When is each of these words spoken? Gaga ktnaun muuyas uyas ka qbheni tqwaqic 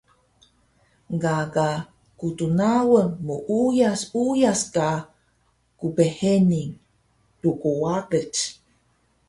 Gaga 1.23 1.69
ktnaun 2.19 3.07
muuyas 3.25 4.01
uyas 4.25 4.61
ka 4.73 4.87
qbheni 5.79 6.63
tqwaqic 7.41 8.35